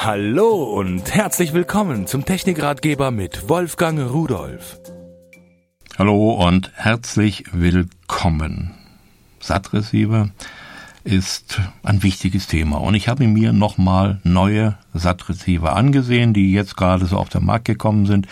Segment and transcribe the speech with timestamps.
[0.00, 4.78] Hallo und herzlich willkommen zum Technikratgeber mit Wolfgang Rudolf.
[5.98, 8.74] Hallo und herzlich willkommen.
[9.40, 10.30] SAT-Receiver
[11.02, 17.06] ist ein wichtiges Thema und ich habe mir nochmal neue SAT-Receiver angesehen, die jetzt gerade
[17.06, 18.28] so auf den Markt gekommen sind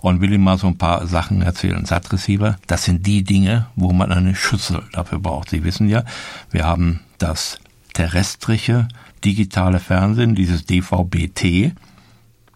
[0.00, 1.84] und will Ihnen mal so ein paar Sachen erzählen.
[1.84, 5.50] SAT-Receiver, das sind die Dinge, wo man eine Schüssel dafür braucht.
[5.50, 6.02] Sie wissen ja,
[6.50, 7.58] wir haben das
[7.92, 8.88] terrestrische
[9.24, 11.72] digitale Fernsehen, dieses DVB-T.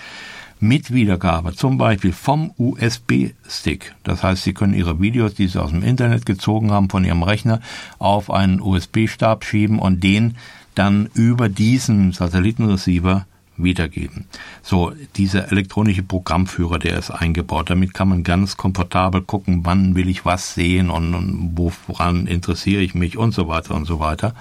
[0.64, 3.94] mit Wiedergabe, zum Beispiel vom USB-Stick.
[4.04, 7.22] Das heißt, Sie können Ihre Videos, die Sie aus dem Internet gezogen haben, von Ihrem
[7.22, 7.60] Rechner
[8.00, 10.38] auf einen USB-Stab schieben und den
[10.74, 14.26] dann über diesen Satellitenreceiver wiedergeben.
[14.62, 17.70] So, dieser elektronische Programmführer, der ist eingebaut.
[17.70, 21.58] Damit kann man ganz komfortabel gucken, wann will ich was sehen und, und
[21.88, 24.34] woran interessiere ich mich und so weiter und so weiter.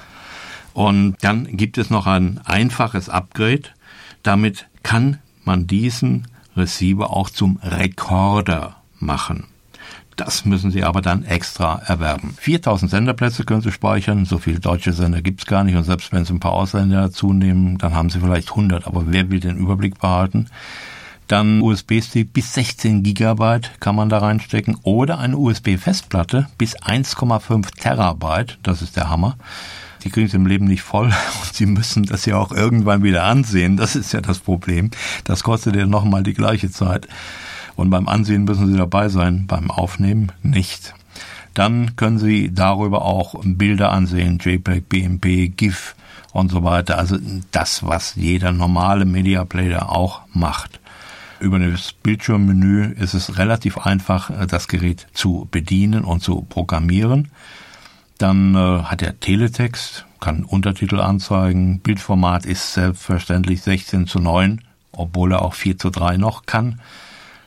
[0.73, 3.65] Und dann gibt es noch ein einfaches Upgrade.
[4.23, 9.45] Damit kann man diesen Receiver auch zum Rekorder machen.
[10.17, 12.35] Das müssen Sie aber dann extra erwerben.
[12.39, 16.25] 4000 Senderplätze können Sie speichern, so viele deutsche Sender gibt's gar nicht und selbst wenn
[16.25, 19.57] Sie ein paar Ausländer dazu nehmen, dann haben Sie vielleicht 100, aber wer will den
[19.57, 20.49] Überblick behalten?
[21.29, 28.59] Dann USB-Stick bis 16 Gigabyte kann man da reinstecken oder eine USB-Festplatte bis 1,5 Terabyte,
[28.63, 29.37] das ist der Hammer
[30.05, 31.07] die kriegen es im Leben nicht voll
[31.43, 33.77] und sie müssen das ja auch irgendwann wieder ansehen.
[33.77, 34.91] Das ist ja das Problem.
[35.25, 37.09] Das kostet ja nochmal die gleiche Zeit.
[37.75, 40.95] Und beim Ansehen müssen sie dabei sein, beim Aufnehmen nicht.
[41.55, 45.95] Dann können Sie darüber auch Bilder ansehen, JPEG, BMP, GIF
[46.33, 46.99] und so weiter.
[46.99, 47.19] Also
[47.51, 50.81] das, was jeder normale Media Player auch macht.
[51.41, 57.31] Über das Bildschirmmenü ist es relativ einfach, das Gerät zu bedienen und zu programmieren.
[58.23, 61.81] Dann äh, hat er Teletext, kann Untertitel anzeigen.
[61.81, 64.61] Bildformat ist selbstverständlich 16 zu 9,
[64.93, 66.81] obwohl er auch 4 zu 3 noch kann.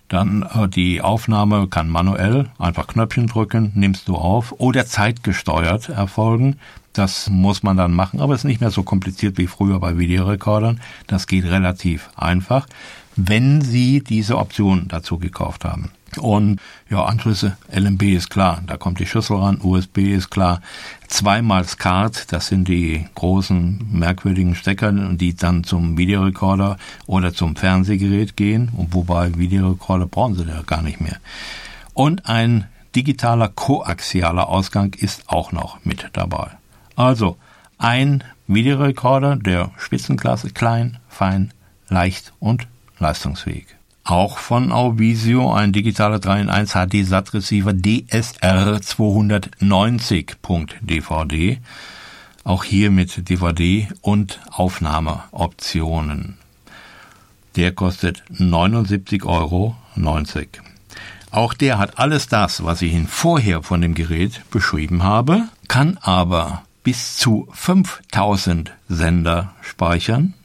[0.09, 6.57] Dann äh, die Aufnahme kann manuell, einfach Knöpfchen drücken, nimmst du auf oder zeitgesteuert erfolgen.
[6.91, 9.97] Das muss man dann machen, aber es ist nicht mehr so kompliziert wie früher bei
[9.97, 10.81] Videorekordern.
[11.07, 12.67] Das geht relativ einfach,
[13.15, 15.91] wenn Sie diese Option dazu gekauft haben.
[16.17, 16.59] Und
[16.89, 20.61] ja, Anschlüsse, LMB ist klar, da kommt die Schüssel ran, USB ist klar.
[21.07, 28.35] Zweimal SCART, das sind die großen, merkwürdigen Stecker, die dann zum Videorekorder oder zum Fernsehgerät
[28.35, 28.69] gehen.
[28.75, 31.17] Und wobei Videorekorder brauchen sie ja gar nicht mehr.
[31.93, 36.51] Und ein digitaler koaxialer Ausgang ist auch noch mit dabei.
[36.95, 37.37] Also
[37.77, 41.51] ein Videorekorder der Spitzenklasse, klein, fein,
[41.89, 42.67] leicht und
[42.99, 43.67] leistungsfähig.
[44.07, 51.57] Auch von Auvisio ein digitaler 3 in 1 HD SAT Receiver DSR 290.dvd.
[52.43, 56.37] Auch hier mit DVD und Aufnahmeoptionen.
[57.55, 59.75] Der kostet 79,90 Euro.
[61.31, 65.97] Auch der hat alles das, was ich Ihnen vorher von dem Gerät beschrieben habe, kann
[65.99, 70.35] aber bis zu 5000 Sender speichern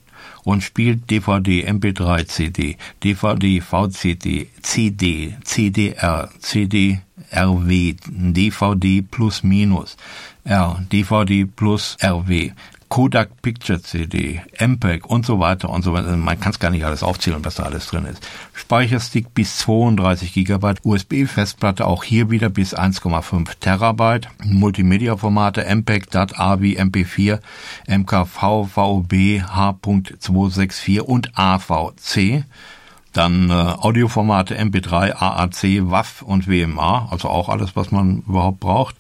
[0.45, 7.01] und spielt DVD, MP3, CD, DVD, VCD, CD, CDR, CD,
[7.33, 9.97] RW, DVD plus minus,
[10.45, 12.53] R, DVD plus RW,
[12.91, 16.17] Kodak Picture CD, MPEG und so weiter und so weiter.
[16.17, 18.27] Man kann es gar nicht alles aufzählen, was da alles drin ist.
[18.53, 26.81] Speicherstick bis 32 GB, USB-Festplatte auch hier wieder bis 1,5 Terabyte, Multimedia-Formate MPEG, DAT, AVI,
[26.81, 27.39] MP4,
[27.87, 32.45] MKV, VOB, H.264 und AVC.
[33.13, 38.97] Dann äh, Audioformate MP3, AAC, WAV und WMA, also auch alles, was man überhaupt braucht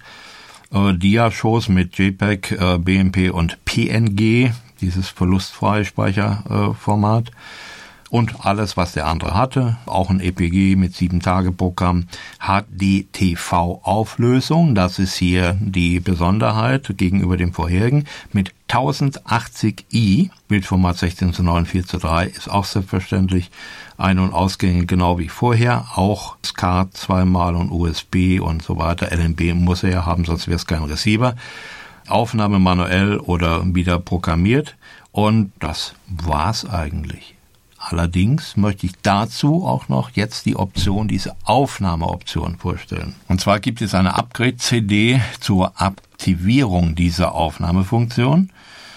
[0.73, 7.29] äh, Dia-Shows mit JPEG, äh, BMP und PNG, dieses verlustfreie Speicherformat.
[7.29, 7.33] Äh,
[8.11, 12.07] und alles, was der andere hatte, auch ein EPG mit 7-Tage-Programm,
[12.41, 21.67] HDTV-Auflösung, das ist hier die Besonderheit gegenüber dem vorherigen, mit 1080i, Bildformat 16 zu 9,
[21.67, 23.51] 4 zu 3, ist auch selbstverständlich
[23.97, 29.55] ein- und Ausgänge genau wie vorher, auch SCART zweimal und USB und so weiter, LNB
[29.55, 31.37] muss er ja haben, sonst wäre es kein Receiver.
[32.09, 34.77] Aufnahme manuell oder wieder programmiert.
[35.13, 37.35] Und das war's eigentlich.
[37.83, 43.15] Allerdings möchte ich dazu auch noch jetzt die Option, diese Aufnahmeoption vorstellen.
[43.27, 48.51] Und zwar gibt es eine Upgrade-CD zur Aktivierung dieser Aufnahmefunktion.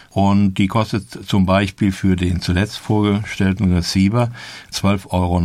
[0.10, 4.30] Und die kostet zum Beispiel für den zuletzt vorgestellten Receiver
[4.72, 5.40] 12,90 Euro.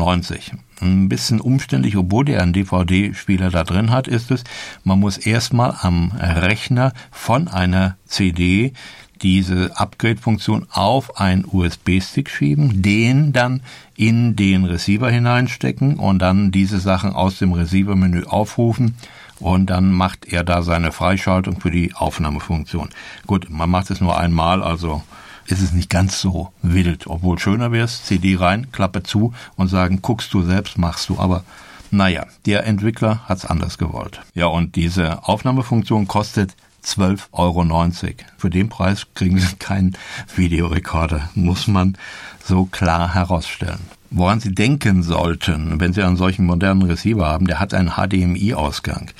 [0.81, 4.45] Ein bisschen umständlich, obwohl der einen DVD-Spieler da drin hat, ist es,
[4.85, 8.75] man muss erstmal am Rechner von einer CD
[9.23, 13.63] diese Upgrade-Funktion auf einen USB-Stick schieben, den dann
[13.97, 18.97] in den Receiver hineinstecken und dann diese Sachen aus dem Receiver-Menü aufrufen
[19.41, 22.89] und dann macht er da seine Freischaltung für die Aufnahmefunktion.
[23.27, 25.03] Gut, man macht es nur einmal, also
[25.47, 29.69] ist es nicht ganz so wild, obwohl schöner wäre es, CD rein, Klappe zu und
[29.69, 31.45] sagen, guckst du selbst, machst du, aber
[31.91, 34.21] naja, der Entwickler hat's anders gewollt.
[34.35, 36.55] Ja, und diese Aufnahmefunktion kostet
[36.97, 38.15] 12,90 Euro.
[38.37, 39.97] Für den Preis kriegen Sie keinen
[40.35, 41.97] Videorekorder, muss man
[42.43, 43.81] so klar herausstellen.
[44.11, 49.11] Woran Sie denken sollten, wenn Sie einen solchen modernen Receiver haben, der hat einen HDMI-Ausgang.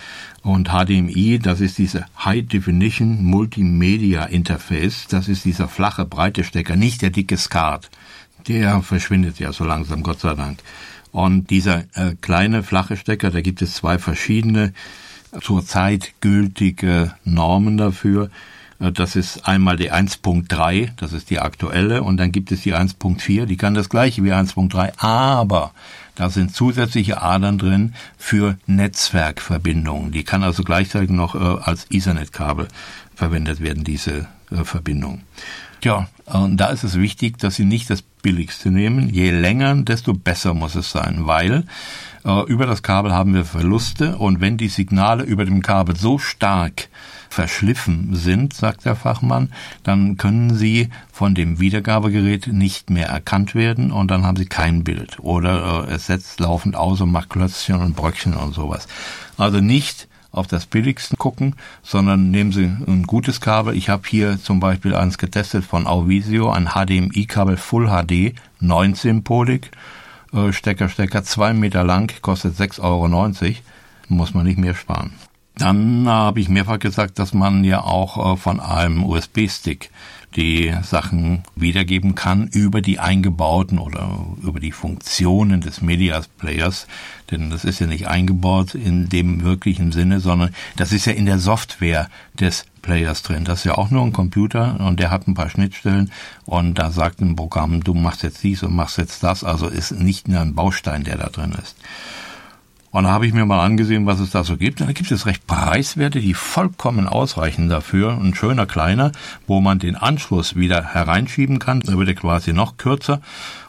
[0.43, 6.77] Und HDMI, das ist diese High Definition Multimedia Interface, das ist dieser flache, breite Stecker,
[6.77, 7.91] nicht der dicke SCART.
[8.47, 10.61] Der verschwindet ja so langsam, Gott sei Dank.
[11.13, 14.73] Und dieser äh, kleine, flache Stecker, da gibt es zwei verschiedene
[15.41, 18.31] zurzeit gültige Normen dafür.
[18.81, 22.75] Äh, das ist einmal die 1.3, das ist die aktuelle, und dann gibt es die
[22.75, 25.73] 1.4, die kann das gleiche wie 1.3, aber
[26.15, 30.11] da sind zusätzliche Adern drin für Netzwerkverbindungen.
[30.11, 32.69] Die kann also gleichzeitig noch äh, als Ethernet-Kabel
[33.15, 35.23] verwendet werden, diese Verbindung.
[35.81, 39.09] Tja, und da ist es wichtig, dass Sie nicht das billigste nehmen.
[39.09, 41.65] Je länger, desto besser muss es sein, weil
[42.25, 46.19] äh, über das Kabel haben wir Verluste und wenn die Signale über dem Kabel so
[46.19, 46.89] stark
[47.31, 49.53] verschliffen sind, sagt der Fachmann,
[49.83, 54.83] dann können sie von dem Wiedergabegerät nicht mehr erkannt werden und dann haben sie kein
[54.83, 55.19] Bild.
[55.21, 58.89] Oder äh, es setzt laufend aus und macht Klötzchen und Bröckchen und sowas.
[59.37, 63.75] Also nicht auf das billigste gucken, sondern nehmen Sie ein gutes Kabel.
[63.75, 69.71] Ich habe hier zum Beispiel eins getestet von Auvisio, ein HDMI-Kabel Full HD, 19-polig
[70.33, 73.09] äh, Stecker, Stecker, zwei Meter lang, kostet 6,90 Euro,
[74.09, 75.13] muss man nicht mehr sparen.
[75.59, 79.91] Dann habe ich mehrfach gesagt, dass man ja auch äh, von einem USB-Stick
[80.37, 86.87] die Sachen wiedergeben kann über die eingebauten oder über die Funktionen des Media Players.
[87.31, 91.27] Denn das ist ja nicht eingebaut in dem wirklichen Sinne, sondern das ist ja in
[91.27, 93.45] der Software des Players drin.
[93.45, 96.13] Das ist ja auch nur ein Computer und der hat ein paar Schnittstellen
[96.45, 99.45] und da sagt ein Programm, du machst jetzt dies und machst jetzt das.
[99.45, 101.75] Also ist nicht nur ein Baustein, der da drin ist.
[102.99, 104.81] Und da habe ich mir mal angesehen, was es da so gibt.
[104.81, 108.19] Da gibt es recht Preiswerte, die vollkommen ausreichen dafür.
[108.21, 109.13] Ein schöner kleiner,
[109.47, 111.79] wo man den Anschluss wieder hereinschieben kann.
[111.79, 113.21] Da wird er quasi noch kürzer.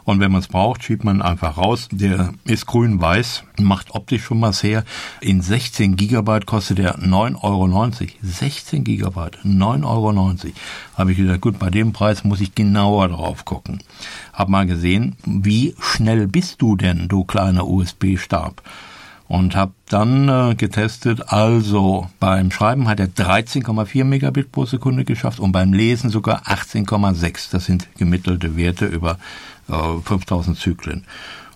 [0.03, 1.89] Und wenn man es braucht, schiebt man einfach raus.
[1.91, 4.83] Der ist grün-weiß, macht optisch schon was her.
[5.21, 7.91] In 16 Gigabyte kostet er 9,90 Euro.
[8.23, 10.11] 16 Gigabyte, 9,90 Euro.
[10.97, 13.83] Habe ich gesagt, gut, bei dem Preis muss ich genauer drauf gucken.
[14.33, 18.63] Hab mal gesehen, wie schnell bist du denn, du kleiner USB-Stab?
[19.29, 25.39] Und habe dann äh, getestet, also beim Schreiben hat er 13,4 Megabit pro Sekunde geschafft
[25.39, 27.51] und beim Lesen sogar 18,6.
[27.51, 29.19] Das sind gemittelte Werte über
[29.69, 31.05] äh, 5000 Zyklen.